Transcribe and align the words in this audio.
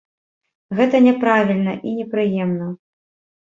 Гэта 0.79 1.01
няправільна 1.07 1.75
і 1.91 1.93
непрыемна. 1.99 2.73